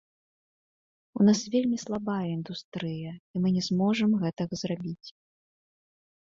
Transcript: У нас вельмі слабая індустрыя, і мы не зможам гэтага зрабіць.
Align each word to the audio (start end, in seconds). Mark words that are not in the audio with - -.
У 1.19 1.25
нас 1.27 1.39
вельмі 1.55 1.77
слабая 1.83 2.23
індустрыя, 2.37 3.11
і 3.33 3.43
мы 3.45 3.53
не 3.59 3.63
зможам 3.69 4.17
гэтага 4.25 4.53
зрабіць. 4.63 5.07